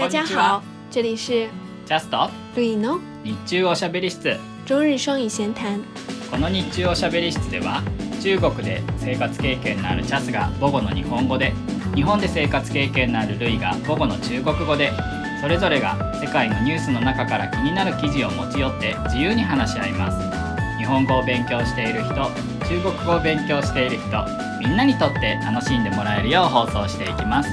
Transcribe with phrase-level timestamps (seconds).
[0.00, 1.46] 大家好，这里是
[1.84, 4.38] ジャストルイの日中おしゃべり室。
[4.64, 5.84] 中日双语闲談。
[6.30, 7.82] この日中おしゃべり室では
[8.22, 11.52] 中国で生活経験のあるチャスが母語の日本語で
[11.94, 14.90] 日本で生活経験のあるルイが母語の中国語で
[15.42, 20.78] それぞれが世界のニュースの中から気になる記事を持ち寄って自由に話し合います。
[20.78, 24.24] 日本語を勉強している人中国語を勉強している人
[24.60, 27.50] みんなにとって楽しんでもらえるよう放送していきます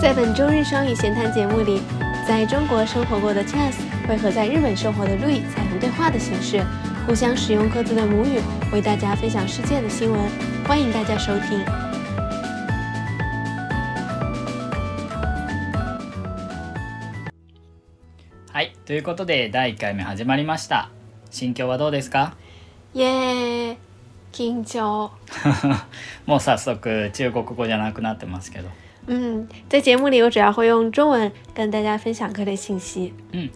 [0.00, 1.80] 在本周日双语闲谈节目里，
[2.26, 3.74] 在中国生活过的 Chess
[4.06, 6.64] 会和在日本生活的 Louis 采用对话的形式，
[7.06, 8.40] 互相使用各自的母语，
[8.72, 10.20] 为大家分享世界的新闻。
[10.66, 11.64] 欢迎大家收听。
[18.52, 20.90] はいということで第1回目始まりました
[21.30, 22.34] 心境はどうですか
[22.92, 23.78] 耶、
[24.32, 25.10] 緊張。
[26.26, 28.68] もう早速中国語じゃなくなってますけど
[29.07, 33.13] 嗯，在节目里我主要会用中文跟大家分享各类信息。
[33.33, 33.49] うん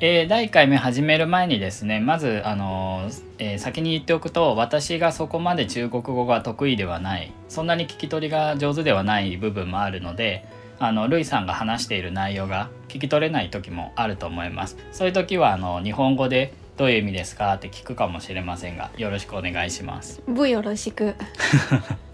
[0.00, 10.44] えー第1回目始める前にですねまず、あのーえー先に言っておくと私がそこまで中国語が得意ではないそんなに聞き取りが上手ではない部分もあるので
[10.78, 21.14] あのルイさんが話している内容が聞き取れない時もあると思いますそういう時はあの日本語でどういう意味ですかって聞くかもしれませんがよろしくお願いします不よろしく。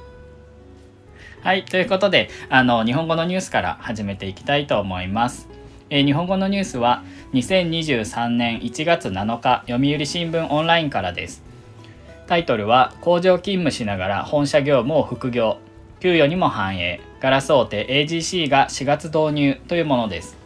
[1.45, 5.47] はい、ということで、あの、日本語のニュースから始めていきたいと思います。
[5.91, 11.43] えー日本語のニュースは、2023年1月7日、読売新聞オンラインからです。
[12.27, 15.59] タイトルは、工場勤務しながら本社業務を副業、
[16.01, 20.39] 給与にも反映、ガラス大手 AGC が4月導入というものです。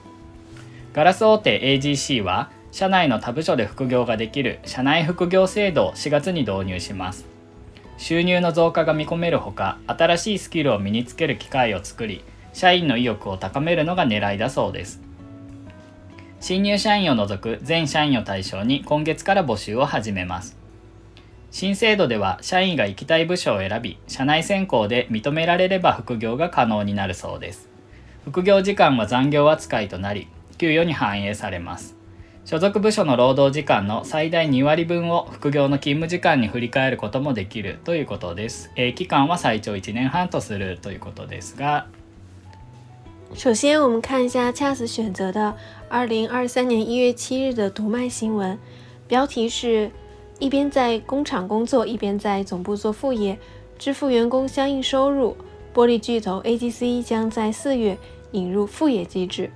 [0.95, 7.38] ガラス大手 AGC は、社内の他部署で副業ができる社内副業制度を4月に導入します。
[7.99, 15.03] 収入の増加が見込めるほか新しいスキルを身につける機会を作り社員の意欲を高めるのが狙いだそうです。
[16.41, 20.57] 新入社員を除く全社員を対象に今月から募集を始めます。
[21.51, 27.69] 新制度では社員が行きたい部署を選び社内選考で認められれば副業が可能になるそうです。
[28.25, 31.98] 副業時間は残業扱いとなり給与に反映されます。
[32.48, 38.70] 所属部署の労働時間の最大2割分を副業の勤務時間に振り替えることもできるということです。
[38.76, 41.86] えー期間は最長1年半とするということですが、
[43.34, 45.56] 首先，我们看一下 Chas 选择的
[45.90, 48.60] 二零二三年一月七日的读卖新闻，
[49.08, 49.90] 标题是“
[50.40, 53.40] 一边在工厂工作，一边在总部做副业，
[53.80, 55.38] 支付员工相应收入”。
[55.74, 57.98] 玻璃巨头 AGC 将在四月
[58.34, 59.50] 引入副业机制。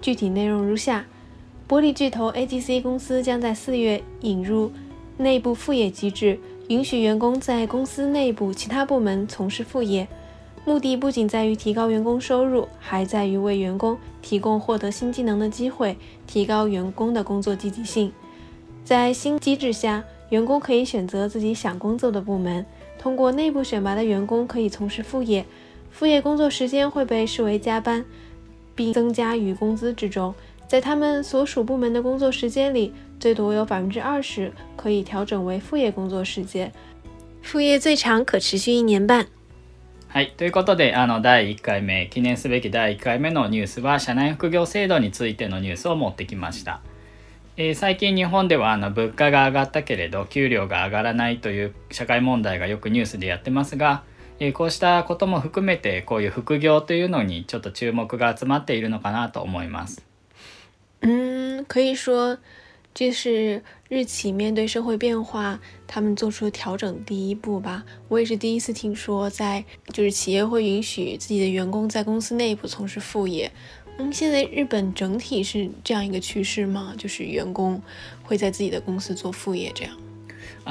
[0.00, 1.06] 具体内容如下：
[1.69, 4.71] 玻璃巨头 AGC 公司将在四月引入
[5.17, 10.07] 内部副业机制，允许员工在公司内部其他部门从事副业。
[10.65, 18.11] 目的不仅在于提高员工收入，还在于为员工提供获得新技能的机会，提高员工的工作积极性。
[18.83, 22.65] 在新机制下，员工可以选择自己想工作的部门，
[22.97, 25.45] 通过内部选拔的员工可以从事副业，
[25.91, 28.03] 副业工作时间会被视为加班，
[28.73, 30.33] 并增加于工资之中。
[30.69, 36.71] 在他们所属部门的工作时间里，最多有百分之二十可以调整为副业工作时间，
[37.41, 39.25] 副业最长可持续一年半。
[40.09, 46.81] はい、ということで、あの、第1回目、記念すべき第1回目のニュースは、社内副業制度についてのニュースを持ってきました。
[47.57, 54.03] えー最近日本ではあの物価が上がったけれど給料が上がらないという社会問題がよくニュースでやってますが、
[54.39, 60.08] えーこうしたことも含めてこういう副業というのにちょっと注目が集まっているのかなと思います。
[61.01, 62.37] 嗯，可以说
[62.93, 67.85] 这是日企面对社会变化，他们做出调整第一步吧。
[68.09, 73.51] 我也是第一次听说在，就是企业会允许自己的员工在公司内部从事副业。
[73.97, 76.93] 嗯，现在日本整体是这样一个趋势吗？
[76.97, 77.81] 就是员工
[78.23, 79.93] 会在自己的公司做副业这样。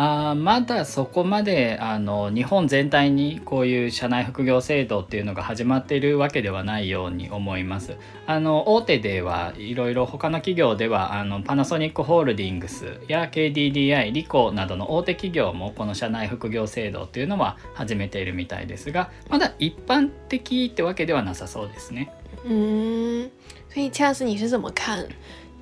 [0.00, 7.96] あまだそこまであの日本全体にこういう社内副業制度っていうのが始まっているわけではないように思います。
[8.24, 22.12] あの大手ではいろいろ他の企業ではあのパナソニックホールディングスや KDDI リコなどの大手企業もこの社内副業制度っていうのは始めているみたいですがまだ一般的ってわけではなさそうですね。
[22.44, 23.28] 嗯，
[23.68, 25.04] 所以恰斯你是怎么看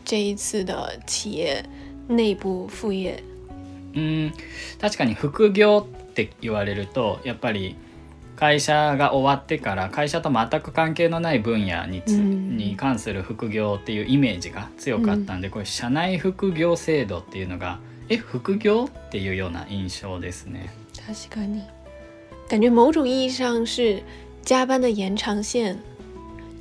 [0.04, 1.64] 这一次的企业
[2.06, 3.18] 内部副业？
[3.96, 4.32] うん
[4.80, 7.76] 確かに副業って言われるとやっぱり
[8.36, 20.70] 会社が終わってから会社と全く関係のない分野にに関する副業っていうイメージが強かったんで、これ社内副業制度っていうのがえ副業っていうような印象ですね。
[20.94, 21.62] 確かに，
[22.50, 24.02] 感觉某种意义上是
[24.44, 25.78] 加班的延长线。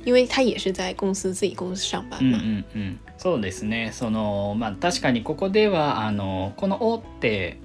[0.06, 2.38] 因为他也是在公司自己公司上班嘛。
[2.38, 3.90] うんうんうん、そうですね。
[3.92, 7.58] その、まあ、確かにここではあのこの大手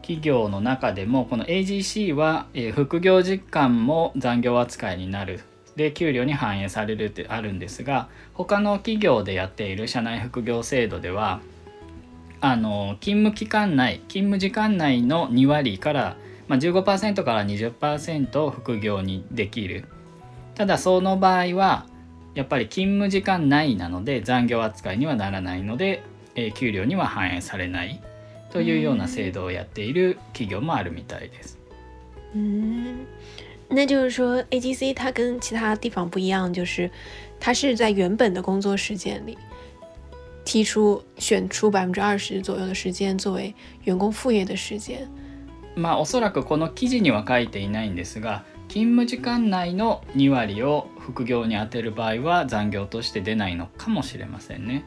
[0.00, 5.40] 企業の中でもこの AGC は、えー副業実感も残業扱いになる。
[5.74, 11.40] で給料に反映されるってあるんですが他の企業でやっている社内副業制度では
[12.40, 16.16] あの勤務期間内勤務時間内の2割から、
[16.46, 19.86] まあ、15%から20%副業にできる。
[20.54, 21.86] ただその場合は
[22.36, 26.04] やっぱり勤務時間内なので残業扱いにはならないので、
[26.36, 28.00] えー給料には反映されない
[28.52, 31.58] というような制度をやっている企業もあるみたいです。
[32.34, 33.06] 嗯，
[33.68, 36.90] 那就是说 AGC 它跟其他地方不一样，就是
[37.40, 39.36] 它是在原本的工作时间里
[40.44, 43.54] 提出选出百分之二十左右的时间作为
[43.84, 45.08] 员工副业的时间。
[45.74, 54.82] まあおそらくこの記事には書いていないんですが勤務時間内の2割を副業に充てる場合は残業として出ないのかもしれませんね。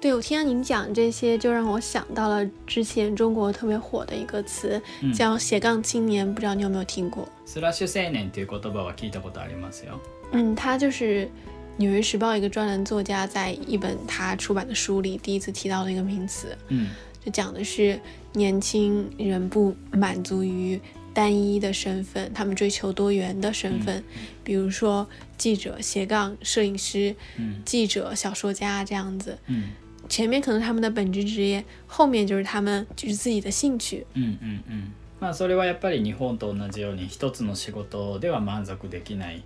[0.00, 7.28] 对，我听到您讲这些，就让我想到了之前中国特别火的一个词，嗯叫斜杠青年，不知道你有没有听过？
[7.44, 10.00] スラッシュ青年という言葉は聞いたことありますよ。
[10.32, 11.26] 嗯，他就是
[11.76, 16.88] 《纽约时报》一个专栏作家，在一本他出版的书里第一次提到的一个名词，うん
[17.22, 18.00] 就讲的是
[18.32, 20.80] 年轻人不满足于
[21.13, 24.03] 单一的身份，他们追求多元的身份，
[24.43, 25.07] 比如说
[25.37, 29.37] 记者、斜杠摄影师、うん记者、小说家这样子。
[29.49, 29.63] うん
[30.07, 34.05] 前面可能他们的本职职业，后面就是他们就是自己的兴趣。
[34.15, 39.43] うんうんうんまあそれはやっぱり日本と同じように一つの仕事では満足できない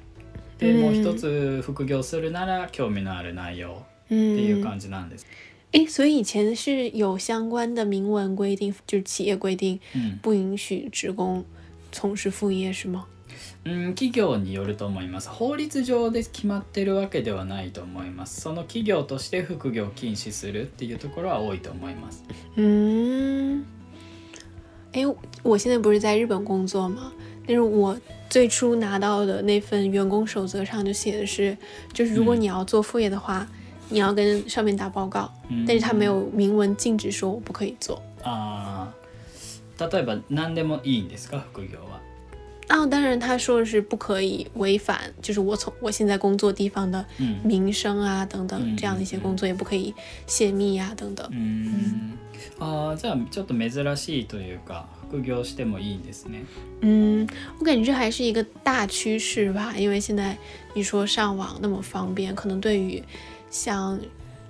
[0.58, 5.26] でうんもう一つ副業するなら興味のある内容っていう嗯，感じなんです。
[5.74, 11.46] 诶，所以以前是有相关的明文规定，就是企业规定うん不允许职工
[11.92, 13.06] 从事副业，是吗？
[13.66, 22.24] うん、企業によると思います法律上で決まってるわけではないと思いますその企業として副業を禁止するっていうところは多いと思います
[22.56, 23.64] 嗯，
[24.94, 25.06] 哎，
[25.44, 27.12] 我现在不是在日本工作吗？
[27.46, 27.98] 但是我
[28.30, 31.56] 最初拿到的那份员工守则上就写的是，
[31.94, 33.48] 就是如果嗯你要做副业的话，
[33.94, 38.02] 你要跟上面打报告，うん但是他没有明文禁止说我不可以做。
[38.24, 42.00] あー例えば何でもいいんですか副業は
[42.68, 49.94] 啊，当然他说的是不可以违反，就是我从我现在工作地方的うん名声啊等等嗯这样的一些嗯工作也不可以
[50.28, 51.34] 泄密啊等等う。
[51.34, 52.18] ん
[52.60, 56.44] あーじゃあちょっと珍しいというか副業してもいいんですね
[56.82, 57.28] 嗯，
[57.60, 60.38] 我感觉这还是一个大趋势吧，因为现在
[60.74, 63.02] 你说上网那么方便，可能对于
[63.54, 64.00] 像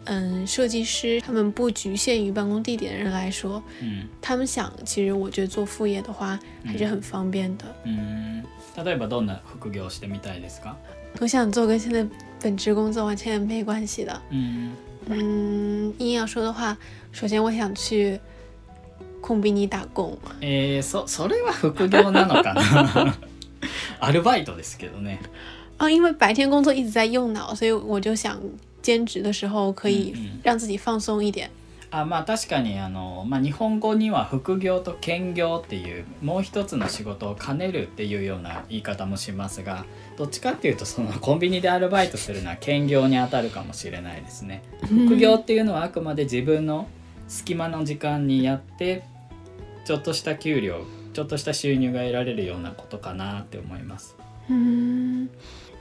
[0.06, 7.66] 嗯设计师他们不局限于办公地点的人来说，うん他们想其实我觉得做副业的话还是很方便的。
[7.86, 8.44] うん
[8.76, 10.76] 例えばどんな副業をしてみたいですか
[11.20, 12.06] 我想做跟现在
[12.40, 14.22] 本职工作完全没关系的。
[14.31, 14.72] うん
[15.08, 16.78] 嗯，硬要说的话，
[17.12, 18.20] 首先我想去
[19.22, 20.18] 空比尼打工。
[20.40, 23.16] えー、そそれは副業なのかな
[24.00, 25.20] アルバイトですけどね
[25.78, 28.40] 啊，因为白天工作一直在用脑，所以我就想
[28.85, 31.49] 兼职的时候可以让自己放松一点。
[31.91, 39.85] あまあ確かにあの、まあ、日本語には副業と兼業っていうもう一つの仕事を兼ねるっていうような言い方もしますが
[40.17, 44.63] どっちかっていうとそのコンビニでアルバイトするのは兼業にあたるかもしれないですね。
[44.82, 46.89] 副業っていうのはあくまで自分の
[47.29, 49.05] 隙間の時間にやって
[49.87, 54.17] ちょっとした給料ちょっとした収入が得られるようなことかなって思います。
[54.49, 55.31] 嗯，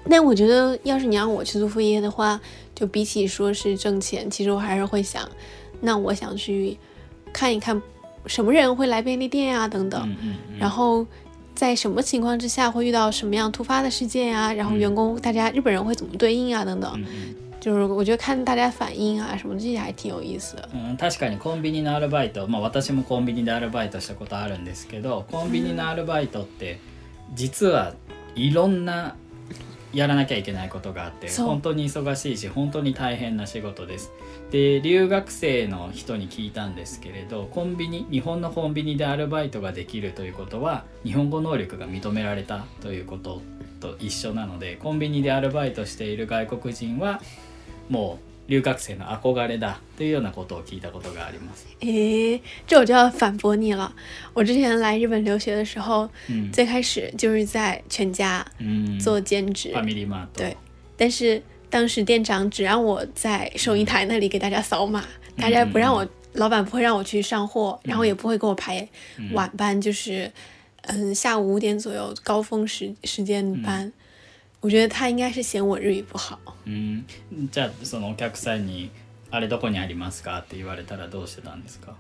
[0.09, 2.40] 但我觉得要是你让我去做副业的话，
[2.75, 5.28] 就比起说是挣钱，其实我还是会想，
[5.81, 6.76] 那我想去
[7.33, 7.81] 看一看
[8.26, 10.17] 什么人会来便利店啊等等，うんうん
[10.52, 11.07] うん然后。
[11.59, 14.52] 在什么情况之下会遇到什么样突发的事件啊？
[14.52, 16.64] 然后嗯员工大家日本人会怎么对应啊？
[16.64, 20.69] 等等，うんうん就是我觉得看大家反应啊什么的，这些还挺有意思的。
[20.73, 26.78] うん、確かにコンビニのアルバイト、まあ、私もコンビニでアルバイトしたことあるんですけどコンビニのアルバイトって
[27.35, 27.95] 実は
[28.37, 29.17] いろんな
[29.94, 34.12] やらなきゃいけないことがあって本当に忙しいし本当に大変な仕事です。
[34.52, 43.42] で留学生の人に聞いたんですけれどコンビニ日本のコンビニでアルバイトができるということは日本語能力が認められたということ
[43.80, 47.22] と一緒なのでコンビニでアルバイトしている外国人は
[47.90, 51.67] もう留学生の憧れだというようなことを聞いたことがあります。
[51.81, 53.95] 诶，这我就要反驳你了。
[54.33, 60.38] 我之前来日本留学的时候，うん最开始就是在全家うん做兼职，ファミリーマート。
[60.38, 60.57] 对
[60.97, 65.05] 但是当时店长只让我在收银台那里给大家扫码，
[65.37, 68.88] 大家不让我，老板不会让我去上货，然后也不会给我排
[69.35, 70.33] 晚班，就是
[70.85, 73.93] 嗯下午五点左右高峰时时间班。
[74.63, 76.39] 我觉得他应该是嫌我日语不好。
[76.65, 77.05] うん
[77.51, 78.89] じゃあそのお客さんに
[79.29, 81.96] 「あれどこにありますか?」って言われたらどうしてたんですか？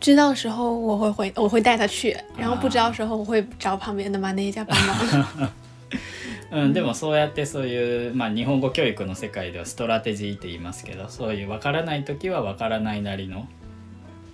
[0.00, 5.48] 知道的时候我会回，我会带他去，然后不知道的时候我会找旁边的マネージャー帮忙。
[6.52, 13.46] うん、でもそうやってそういう、まあ、日本語教育の世界ではストラテジーって言いますけどそういう分からない時は分からないなりの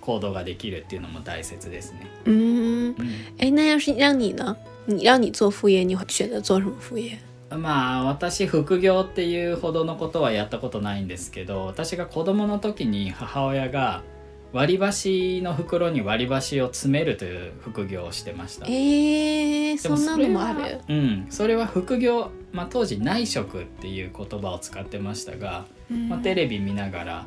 [0.01, 2.07] 行動ができるっていうのも大切ですね。
[2.25, 2.95] 嗯，
[3.37, 4.55] 哎，那要是让你呢？
[4.89, 7.17] 你让你做副业，你会选择做什么副业？
[7.51, 14.03] まあ私副業っていうほどのことはやったことないんですけど私が子供の時に母親が
[14.51, 18.65] 割り箸の袋に割り箸を詰めるという副業をしてました。
[18.67, 20.79] 哎，そんなのもある？
[20.87, 25.65] うん、それは副業、まあ、当時内職っていう言葉を使ってましたが、
[26.07, 27.25] まあ、テレビ見ながら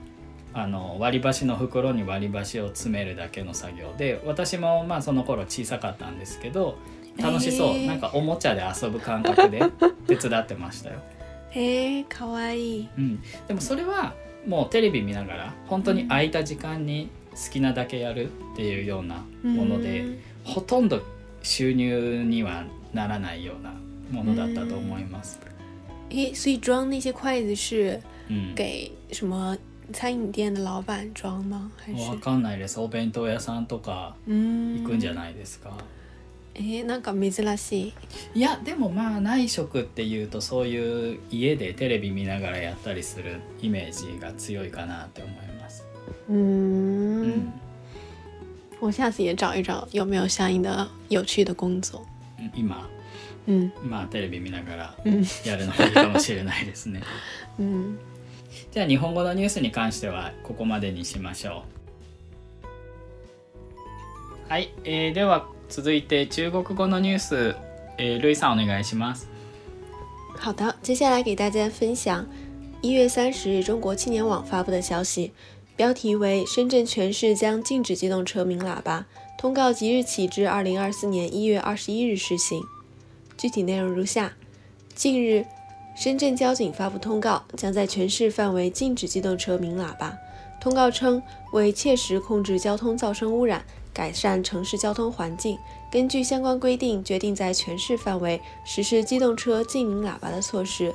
[0.52, 6.76] あの割り箸の袋に割り箸を詰めるだけの作業で私もまあその頃小さかったんですけど
[7.19, 7.87] 楽しそう、えー。
[7.87, 9.61] なんかおもちゃで遊ぶ感覚で
[10.07, 11.00] 手伝ってましたよ、
[11.54, 12.88] 哎，可愛い。
[12.97, 14.14] うん、でもそれは
[14.47, 21.00] もうテレビ見ながら本当に空いた時間に好きなだけやるっていうようなもので、嗯ほとんど
[21.45, 23.73] 収入にはならないような
[24.11, 25.38] ものだったと思います。
[26.11, 29.57] 诶，所以装那些筷子是うん、给什么
[29.92, 31.71] 餐饮店的老板装吗？
[31.76, 32.11] 还是？
[32.11, 32.19] わ？
[32.19, 32.81] かんないです。
[32.81, 35.76] お弁当屋さんとか嗯行くんじゃないですか、
[36.54, 37.94] えなんか珍しい。
[38.35, 45.85] いやでもまあ内職っていうとそういう家でテレビ見ながらやったりするイメージが強いかなって思います。
[46.28, 47.52] 嗯，うん
[48.80, 52.00] 我下次也找一找有没有相应的有趣的工作。
[52.54, 52.68] 今
[53.47, 57.00] 嗯まあテレビ見ながら嗯やるのがいいかもしれないですね。
[57.59, 57.97] 嗯，
[58.71, 61.64] じゃあ日本語のニュースに関してはここまでにしましょ
[64.49, 64.52] う。
[64.52, 67.55] はい、えーでは続いて中国語のニュース、
[67.98, 69.27] えー、ルイさんお願いします。
[70.39, 72.25] 好的，接下来给大家分享
[72.81, 75.31] 一月三十日中国青年网发布的消息，
[75.75, 79.05] 标题为“深圳全市将禁止机动车鸣喇叭”，
[79.38, 82.62] 通告即日起至二零二四年一月二十一日施行。
[83.36, 84.34] 具体内容如下：
[84.96, 85.46] 近日，
[85.96, 90.15] 深圳交警发布通告，将在全市范围禁止机动车鸣喇叭。
[90.60, 91.22] 通告称，
[91.53, 95.58] 为切实控制交通噪声污染， 改善城市交通环境，
[95.90, 100.92] 根据相关规定，决定在全市范围实施机动车禁鸣喇叭的措施。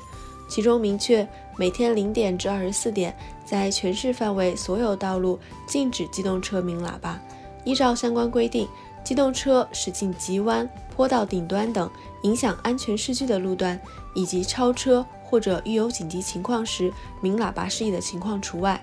[0.49, 1.27] 其中明确，
[1.57, 5.37] 每天零点至二十四点，在全市范围所有道路
[5.67, 7.21] 禁止机动车鸣喇叭。
[7.65, 8.67] 依照相关规定，
[9.03, 11.89] 机动车驶进急弯、坡道顶端等
[12.23, 13.77] 影响安全市区的路段，
[14.15, 18.81] 以及超车或者遇有紧急情况时鸣喇叭示意的情况除外。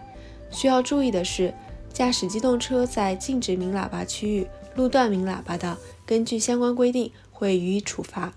[0.51, 1.53] 需要注意的是，
[1.95, 8.33] 驾驶机动车在禁止鸣喇叭区域路段鸣喇叭的，根据相关规定会予以处罚。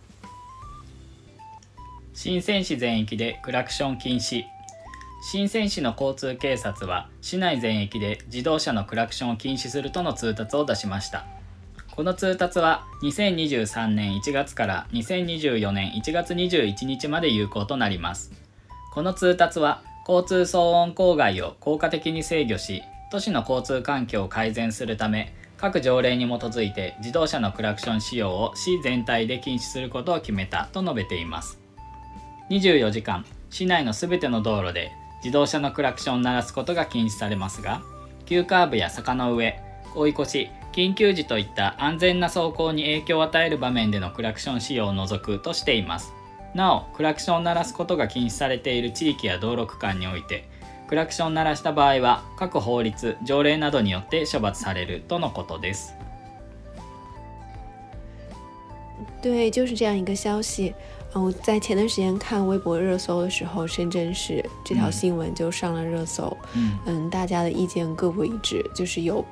[2.13, 4.43] 新鮮市全域でクラクション禁止。
[5.23, 11.25] 新鮮市の交通警察は市内全域で自動車のクラクションを禁止するとの通達を出しました。
[11.95, 18.31] この通達は2023年1月から2024年1月21日まで有効となります。
[18.93, 31.59] この通達は交通騒音郊外を効果的に制御し都市の交通環境を改善するため各条例に基づいて自動車のクラクション使用を市全体で禁止することを決めたと述べています。
[32.49, 34.91] 24時間市内のすべての道路で
[35.23, 37.81] 自動車のクラクションを鳴らすことが禁止されますが
[38.25, 39.59] 急カーブや坂の上
[39.95, 46.13] 追い越し緊急時といった安全な走行に影響を与える場面でのクラクション使用を除くとしています。
[46.53, 50.47] なおクラクションを鳴らすことが禁止されている地域や道路区間において
[50.87, 55.93] クラクションを鳴らした場合は各法律条例などによって処罰されるとのことです
[59.21, 60.73] 对，就是这样一个消息。
[61.13, 66.35] 嗯，我在前段时间看微博热搜的时候，深圳市这条嗯新闻就上了热搜。
[66.55, 69.23] うん嗯，大家的意见各不一致，就是有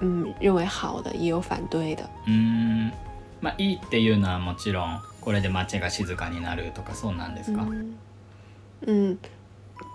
[0.00, 2.04] 嗯认为好的，也有反对的。
[2.26, 2.92] うーん
[3.40, 7.96] まあいいっていうのはもちろんこれで街が静かになるとかそうなんですか、嗯
[8.86, 9.18] 嗯，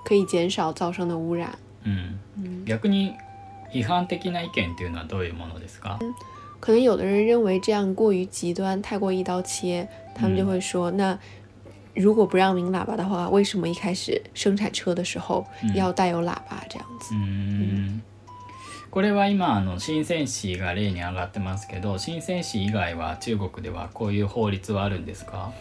[0.04, 1.50] 可以减少噪声的污染。
[1.84, 3.14] うん、嗯，逆に
[3.72, 5.98] 批判的な意見っていうのはどういうものですか、
[6.60, 11.18] 可能有的人认为这样过于极端，太过一刀切，他们就会说，那
[11.94, 17.14] 如果不让鸣喇叭的话，为什么一开始生产车的时候嗯要带有喇叭这样子？
[17.14, 18.00] うーん
[18.90, 25.52] これは今あの深セン市が例に上がってますけど深セン市以外は中国ではこういう法律はあるんですか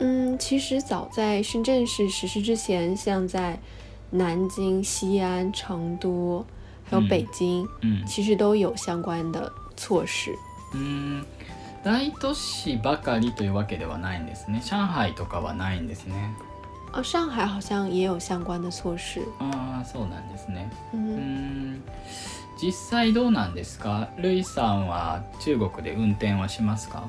[0.00, 3.58] 嗯，其实早在深圳市实施之前，像在
[4.10, 6.44] 南京、西安、成都，
[6.88, 10.32] 还有嗯北京，うん其实都有相关的措施。
[10.72, 11.24] うーん
[11.82, 16.14] 大都市ばかりというわけではないんですね上海とかはないんですね
[16.92, 19.22] 哦，上海好像也有相关的措施。
[19.38, 21.82] ああそうなんですねうー嗯，ん
[22.60, 27.04] 実際どうなんですかルイさんは中国で運転はしますか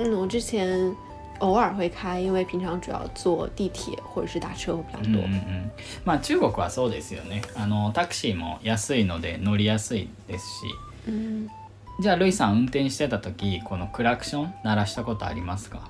[0.00, 0.92] 嗯，我之前
[1.39, 5.27] 偶尔会开，因为平常主要坐地铁或者是打车会比较うんうんう多。
[5.27, 5.71] ん。
[6.03, 7.41] まあ中国はそうですよね。
[7.55, 10.51] あのタクシーも安いので乗りやすいですし。
[11.07, 11.47] 嗯，
[11.99, 15.89] じゃあルイさん運転してた時このクラクション鳴らしたことありますか？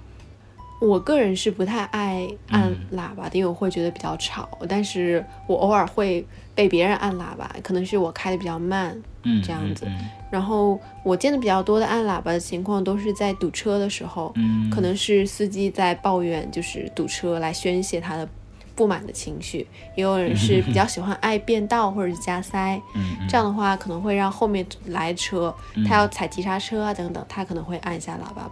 [0.80, 4.49] 我个人是不太爱按喇叭的，因为我会觉得比较吵。
[4.68, 8.90] 但是我偶尔会被别人按喇叭，可能是我开的比较慢。
[9.22, 9.99] うん这样子うん
[10.30, 18.26] 然后我见的比较多的按喇叭的情况，都是在堵车的时候，うん可能是司机在抱怨就是堵车来宣泄他的
[18.75, 22.80] 不满的情绪，也有人是比较喜欢爱变道或者是加塞。
[22.94, 28.50] うんうん这样的话可能会让后面来的车，嗯他要踩急刹车啊等等，他可能会按一下喇叭。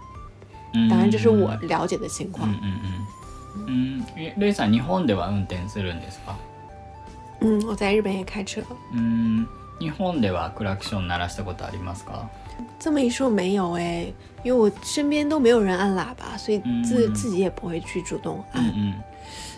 [0.74, 2.48] うん当然这是我了解的情况。
[2.48, 6.34] うんうんうんうんえルイさん日本では運転するんですか？
[7.40, 8.62] 嗯，我在日本也开车。
[8.92, 9.46] うん
[9.80, 12.28] 日本ではクラクション鳴らしたことありますか？
[12.78, 14.12] 这么一说没有哎，
[14.42, 18.64] 因为我身边都没有人按喇叭，所以自、嗯自己也不会去主动うん按。
[18.66, 18.94] うん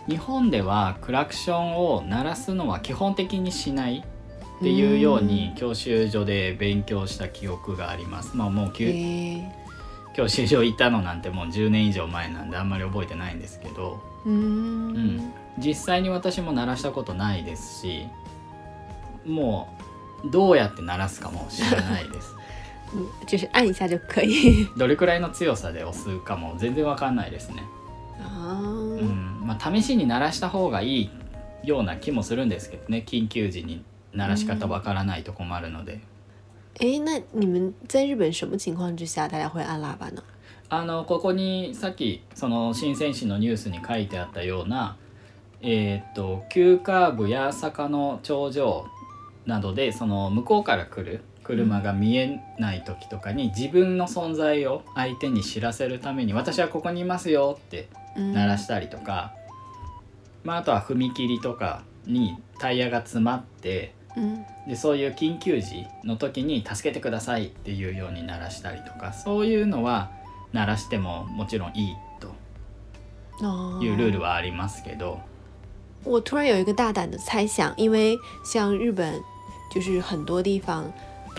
[0.08, 4.04] 日本ではクラクションを鳴らすのは基本的にしない
[4.58, 8.36] っていうように教習所で勉強した記憶があります。
[8.36, 9.50] まあもうきゅ诶，
[10.16, 15.32] 教習所行ったのなんてもう10年以上前なんであんまり覚えてないんですけど、嗯うん。
[15.58, 18.08] 実際に私も鳴らしたことないですし
[19.26, 19.68] も
[20.24, 22.34] うどうやって鳴らすかも知らないです。
[22.94, 24.66] 嗯，就是按一下就可以。
[24.78, 27.62] どれくらいの強さで押すかも全然わかんないですね。
[28.22, 29.42] 啊，うん。
[29.44, 31.10] まあ、試しに鳴らした方がいい
[31.64, 33.04] ような気もするんですけどね。
[33.06, 36.00] 緊急時に鳴らし方わからないと困るので、
[36.78, 40.22] 诶，那你们在日本什么情况之下大家会按喇叭呢？
[40.68, 44.96] あのここにさっきその新鮮市のニュースに書いてあったような、
[45.62, 48.84] えーっと急カーブや坂の頂上
[49.46, 59.32] などでその向こうから来る車が見えない時とかに自分の存在を相手に知らせるために私はここにいますよって嗯，鳴らしたりとか、
[60.42, 70.10] まあ、あとは踏切とかにタイヤが詰まって嗯でそういう緊急時の時に「助けてください」っていうように鳴らしたりとかそういうのは
[70.52, 72.28] 鳴らしてももちろんいいと
[73.44, 75.18] 哦，いうルールはありますけど、
[76.04, 79.20] 我突然有一个大胆的猜想，因为像日本，
[79.70, 80.84] 就是很多地方，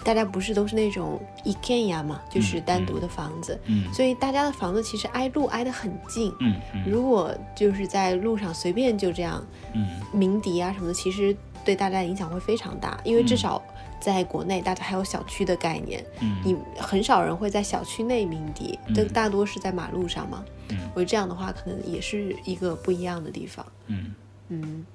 [0.06, 6.32] 大家不是都是那种一軒家嘛，就是单独的房子，うん所以大家的房子其实挨路挨得很近。
[6.40, 11.36] うんうん如果就是在路上随便就这样うん鸣笛啊什么的，其实
[11.67, 13.63] 对大家的影响会非常大，因为至嗯少
[14.01, 20.45] 在国内，大家还有小区的概念，うん你很少人会在小区内鸣笛，嗯都大多是在马路上嘛。
[20.71, 23.65] うん我觉得这样的话，可能也是一个不一样的地方。
[23.89, 24.15] うん
[24.49, 24.87] 嗯，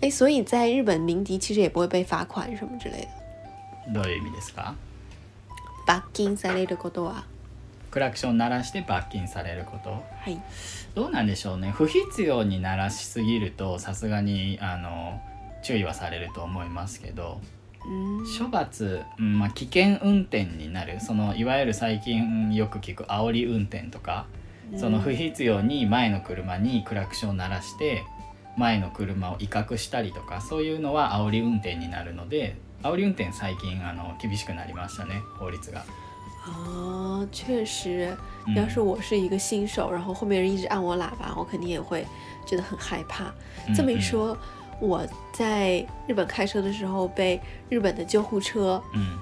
[0.00, 3.92] 哎，所以在日本鸣笛其实也不会被罚款什么之类的。
[3.92, 4.74] どういう意味ですか
[5.86, 7.24] 罰金されることは、
[7.93, 9.91] クラクション鳴らして罰金されること。
[9.91, 10.41] はい。
[10.95, 11.69] どうなんでしょうね。
[11.69, 15.21] 不必要に鳴らしすぎるとさすがにあの
[15.61, 17.39] 注意はされると思いますけど。
[17.85, 21.01] 嗯処罰、うんまあ、危険運転になる。
[21.01, 24.25] そのいわゆる最近よく聞く煽り運転とか。
[24.75, 28.03] その不必要に前の車にクラクションを鳴らして
[28.57, 35.85] 前の車を威嚇したりとかそういうのは煽り運転になるので煽り運転最近あの厳しくなりましたね法律が。
[36.46, 42.06] 哦，确实，嗯要是我是一个新手，然后后面人一直按我喇叭，我肯定也会
[42.46, 43.32] 觉得很害怕。
[43.74, 44.36] 这么一说，
[44.80, 49.18] 我在日本开车的时候被日本的救护车うん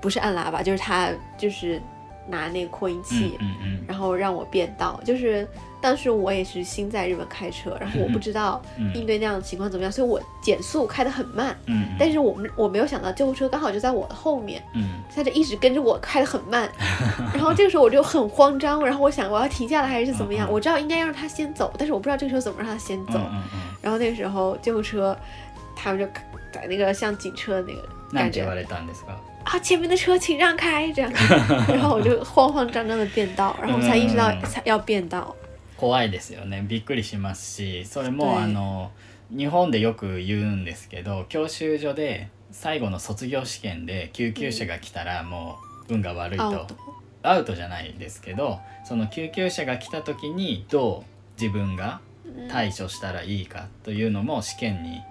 [0.00, 1.80] 不是按喇叭，就是他就是
[2.28, 5.00] 拿那个扩音うん器，うんうん然后让我变道。
[5.04, 5.46] 就是
[5.80, 11.56] 当时我也是新在日本开车，然后我不知道嗯应对那样的情况怎么样，所以我减速开得很慢。
[11.66, 16.68] うん但是我们我没有想到救护车刚好就在我的后面，うん他就一直跟着我开得很慢，
[17.32, 20.48] 然后这个时候我就很慌张，然后我想我要停下来还是怎么样？
[20.48, 23.14] 嗯嗯我知道应该让他先走，但是我不知道这个时候怎么让他先走。
[23.14, 25.16] うんうんうん然后那个时候救护车
[25.76, 26.04] 他们就
[26.50, 27.82] 在那个像警车的那个
[28.18, 29.14] 感觉なんて言われたんですか
[29.44, 31.12] 啊，前面的车请让开这样，
[31.68, 35.32] 然后我就慌慌张张的变道，然后我才意识到嗯才要变道。
[35.81, 36.63] 怖いですよね。
[36.65, 38.43] びっくりしますしそれもはい。
[38.43, 38.91] あの
[39.35, 45.57] 日本でよく言うんですけど教習所で最後の卒業試験で救急車が来たらも
[45.89, 46.67] う運が悪いと、
[47.23, 47.55] アウト。
[47.55, 51.03] じゃないですけどその救急車が来た時にど
[51.37, 51.99] う自分が
[52.49, 55.01] 対処したらいいかというのも試験に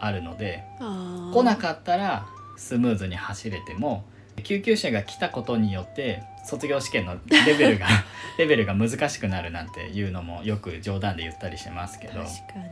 [0.00, 4.04] あるので、啊，来なかったらスムーズに走れても
[4.42, 7.86] 救急車が来たことによって卒業試験のレベルが
[8.38, 12.20] レベルが難しくなるなんていうのもよく冗談で言ったりしますけど。
[12.22, 12.30] 確か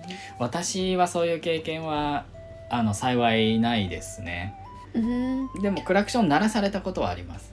[0.08, 0.14] に。
[0.38, 2.24] 私はそういう経験は
[2.70, 4.54] あの幸いないですね。
[4.94, 7.52] 嗯でもクラクション鳴らされたことはあります。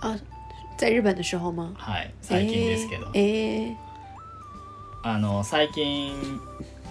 [0.00, 0.20] 哼，啊，
[0.76, 1.72] 在日本的时候吗？
[1.76, 3.76] はい最近ですけど、诶诶
[5.04, 6.40] あの最近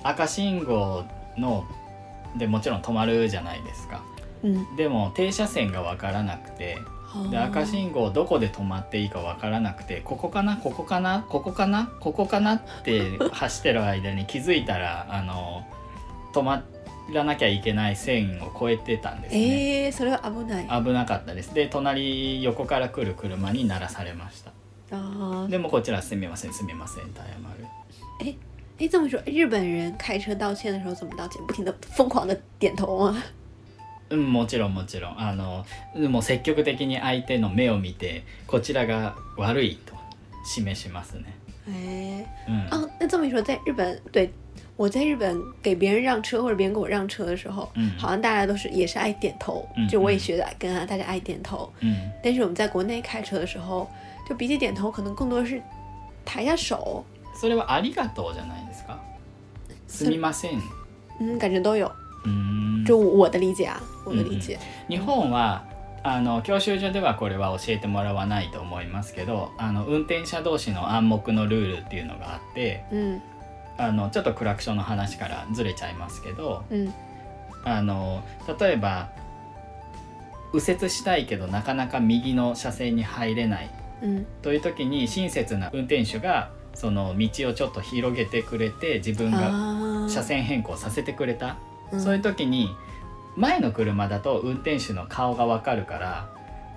[0.04, 1.04] 赤信号
[1.38, 1.65] の
[2.38, 4.02] でもちろん止まるじゃないですか。
[4.43, 6.78] 嗯，でも停車線が分からなくて
[7.30, 15.65] で赤信号どこで止まっていいか分からなくてここかなここかなここかなここかなって走ってる間に気づいたらあの
[16.34, 16.63] 止ま
[17.13, 20.65] らなきゃいけない線を越えてたんですねえー、それは危ない。
[20.69, 24.52] あ危なかったですで隣横から来る車に鳴らされました
[24.91, 25.49] あー。
[25.49, 28.38] でもこちらすみませんすみませんと謝る
[28.80, 31.41] 哎，这么说，日本人开车道歉的时候怎么道歉？
[31.45, 33.23] 不停的疯狂的点头吗？
[34.13, 35.19] うんもちろんもちろん。
[35.19, 35.65] あの
[36.10, 39.93] もう積極的に相手の目を見てこちらが悪いと
[40.45, 41.26] 示しますね。
[41.67, 44.30] 哎，うん、哦，那这么一说，在日本，对
[44.76, 47.91] 我在日本给别人让车或者别人给我让车的时候，嗯。
[47.97, 51.71] 好像大家都是也是爱点头，嗯就我也学着跟他大家爱点头。
[51.82, 53.88] うん但是我们在国内开车的时候，
[54.28, 55.62] 就比起点头，可能更多是
[56.26, 57.04] 抬下手，
[57.36, 58.97] それはありがとうじゃないですか？
[59.88, 60.62] すみません。
[61.19, 61.89] 嗯，感觉都有。
[62.25, 64.57] うーん就我的理解啊，我的理解，
[64.89, 65.63] 日本は
[66.03, 73.21] あの教習所ではこれは教えてもらわないと思いますけどあの運転者同士の暗黙のルールっていうのがあって嗯
[73.77, 76.93] あのちょっとクラクションの話からずれちゃいますけど嗯
[77.63, 78.21] あの
[78.59, 79.09] 例えば
[80.53, 83.69] 右折したいけどなかなか右の車線に入れない。
[84.01, 91.55] 嗯という時に親切な運転手がその道をちょっと広げてくれて自分が啊，車線変更させてくれた、
[91.93, 92.75] 嗯そういう時に
[93.36, 96.27] 前の車だと運転手の顔がわかるから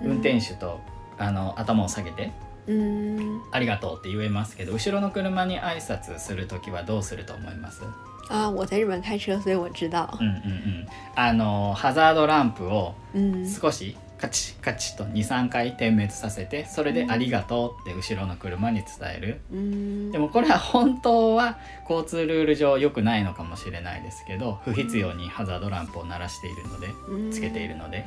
[0.01, 0.79] 運転手と
[1.17, 2.31] あの頭を下げて
[2.67, 7.83] 嗯「ありがとう」って言えますけど後ろの車に挨拶する時はどうすると思います？
[8.29, 10.09] 啊，我在日本开车，所以我知道。
[10.19, 10.23] う。
[10.23, 10.35] んうんう
[10.83, 10.87] ん。
[11.15, 19.39] あのハザードランプを嗯少しカチッカチッと23回点滅させてそれで「ありがとう」って後ろの車に伝える。
[19.51, 28.05] 嗯でもこれは本当は交通ルール上良くないのかもしれないですけど不必要にハザードランプを鳴らしているので嗯つけているので、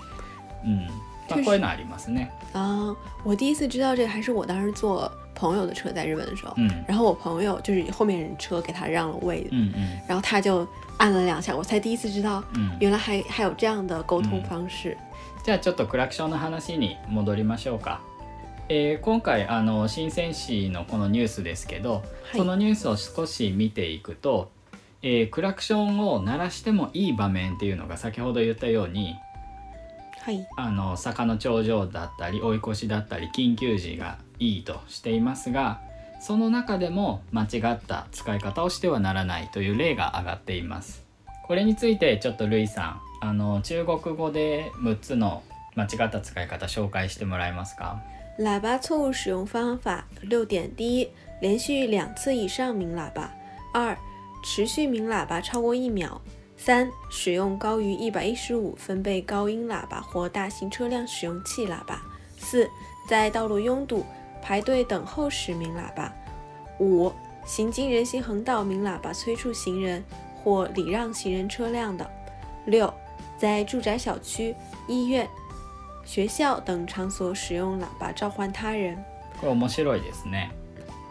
[0.64, 0.86] うん。
[1.30, 2.28] まあ、こういうのありますね。
[2.54, 2.92] 啊，
[3.24, 10.66] 我第一次知道这个还是我当时坐朋友的车在日本的时候，うん然后我朋友就是后面人车给他让了位，うんうん然后他就
[10.98, 14.96] 按了两下，我才第一次知道うん原来还还有这样的沟通方式。
[15.44, 18.00] じゃあちょっとクラクションの話に戻りましょうか。
[18.68, 22.00] えー今回あの新鮮市のこのニュースですけど、は
[22.34, 24.50] いそのニュースを少し見ていくと、
[25.02, 29.16] えークラクションを鳴らしてもいい場面っていうのが先ほど言ったように
[30.22, 30.46] はい。
[30.56, 35.80] あの坂の頂上だったり追い越しだったり緊急時がいいとしていますが
[36.20, 41.04] その中でも間違った使い方をしてはならないという例が挙がっています
[41.46, 45.43] これについてちょっとルイさんあの中国語で6つの
[45.75, 48.01] 間違った使い方紹介してもらえますか
[48.37, 51.09] 喇叭错误使用方法六点：第一，
[51.41, 53.29] 连续两次以上鸣喇叭；
[53.73, 53.97] 二，
[54.43, 56.19] 持续鸣喇叭超过一秒；
[56.57, 61.95] 三，使用高于一百一十五分贝高音喇叭或大型车辆使用器喇叭；
[62.37, 62.69] 四，
[63.07, 64.05] 在道路拥堵、
[64.41, 66.11] 排队等候时鸣喇叭；
[66.79, 67.11] 五，
[67.45, 70.03] 行经人行横道鸣喇叭催促行人
[70.43, 72.05] 或礼让行人车辆的；
[72.65, 72.93] 六，
[73.39, 74.55] 在住宅小区、
[74.87, 75.27] 医院。
[76.07, 78.95] 学校等场所使用喇叭召唤他人。
[79.41, 80.49] これ面白いですね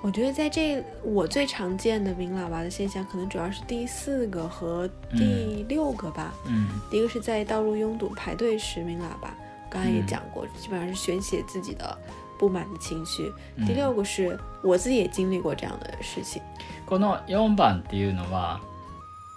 [0.02, 6.32] 我觉得在这我最常见的鸣喇叭的现象，可能主要是第四个和第六个吧。
[6.46, 9.34] うん第一个是在道路拥堵排队时鸣喇叭，
[9.68, 11.98] 刚才也讲过，基本上是宣泄自己的
[12.38, 13.32] 不满的情绪。
[13.58, 16.40] うん第六个是我自己也经历过这样的事情。
[16.88, 18.60] この4番っていうのは、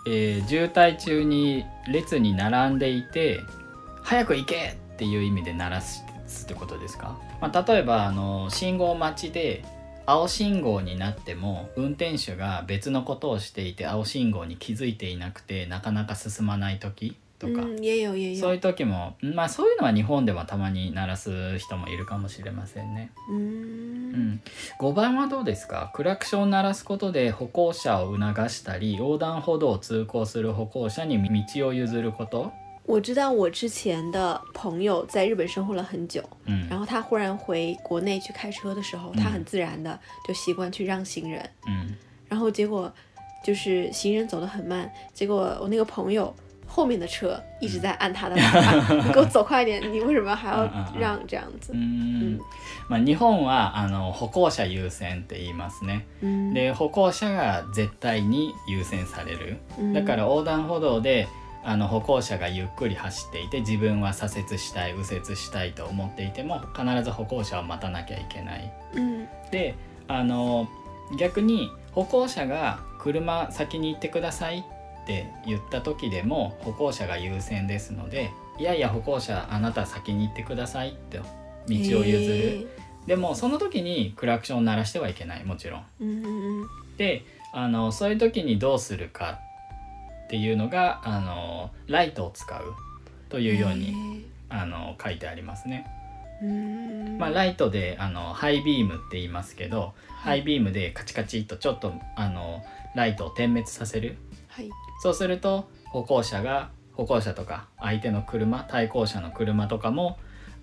[0.06, 3.40] えー渋滞中に列に並んでいて
[4.02, 6.04] 早く行けっていう意味で鳴らす
[6.44, 9.64] ってことですか、まあ、例えばあの信号待ちで
[10.04, 18.60] 青信号になっても運転手が別のことをしていて青信号に気づいていなくてなかなか進まない時とか、嗯，也有也有そういう。
[18.60, 23.10] 時もまあそういうのは日本でもたまに鳴らす人もいるかもしれませんね。
[23.28, 24.40] う嗯，ん、
[24.78, 25.90] 5番はどうですか？
[25.92, 32.52] クラクションを鳴らすことで歩行者を促したり横断歩道を通行する歩行者に道を譲ること、
[32.86, 41.94] 我知道我之前的朋友在日本生活了很久，うん然后他忽然回国内去开车的时候，他嗯很自然的就习惯去让行人，うん
[42.28, 42.92] 然后结果
[43.44, 46.34] 就是行人走得很慢，结果我那个朋友
[46.74, 51.00] 后面的车一直在按他的喇叭， 你给我走快一点，你为什么还要嗯嗯嗯。
[51.00, 51.72] 让这样子？
[51.72, 51.76] う？
[51.76, 52.40] ん
[52.88, 56.06] まあ、日本はあの歩行者優先って言いますね。
[56.22, 59.58] 嗯，で歩行者が絶対に優先される。
[59.78, 61.28] 嗯だから横断歩道で
[61.64, 68.72] あの歩行者がゆっくり走っていて自分は左折したい右折したいと思っていても必ず歩行者を待たなきゃいけない。
[68.94, 69.74] 嗯で
[70.08, 70.66] あの
[71.18, 74.64] 逆に歩行者が車先に行ってください
[75.02, 81.24] って言った時でも歩行者が優先ですのでいやいや歩行者あなた先に行ってくださいって道
[81.68, 82.68] を譲る、
[83.06, 85.84] でもその時にクラクションを鳴らしてはいけないもちろん。
[86.00, 86.22] 嗯
[86.62, 89.38] 嗯であのそういう時にどうするか
[90.24, 92.74] っていうのがあのライトを使う
[93.28, 95.86] というようにあの書いてありますね。
[96.42, 104.16] 嗯，まあ、ライトであのハイビームって言いますけど、ハイビームでカチカチっとちょっとあのライトを点滅させる
[104.52, 104.70] はい。
[105.02, 110.18] そうすると歩行者が歩行者とか相手の車対向車の車とかも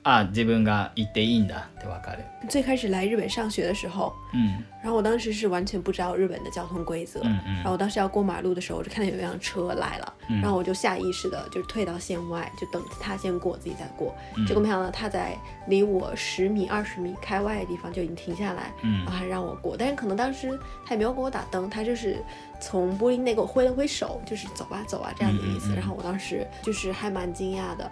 [0.06, 2.18] あ自分が行っていいんだってわかる。
[2.50, 14.14] 最开始来日本上学的时候，うん然后我当时是完全不知道日本的交通规则，うん然后我当时要过马路的时候，我就看到有一辆車来了，嗯然后我就下意识的就退到线外，就等他先过，自己再过。
[14.37, 15.34] 嗯结果没想到他在
[15.68, 19.74] 离我十米、二十米开外的地方就已经停下来，うん然后还让我过。
[19.74, 20.50] 但是可能当时
[20.84, 22.22] 他也没有给我打灯，他就是
[22.60, 25.68] 从玻璃内给我挥了挥手，就是走吧走吧这样的意思。
[25.68, 27.90] 嗯嗯嗯然后我当时就是还蛮惊讶的。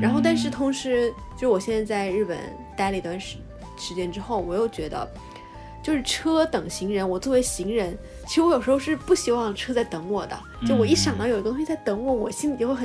[0.00, 2.38] 然后，但是同时，就是我现在在日本
[2.76, 3.36] 待了一段时
[3.78, 5.08] 时间之后，我又觉得，
[5.82, 10.38] 就是车等行人，我作为行人，其实我有时候是不希望车在等我的。
[10.66, 12.84] 就我一想到有一个东西在等我，我心里就会很